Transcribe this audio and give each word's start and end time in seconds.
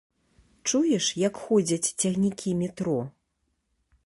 Чуеш, 0.67 1.05
як 1.27 1.33
ходзяць 1.43 1.93
цягнікі 2.01 2.57
метро. 2.63 2.97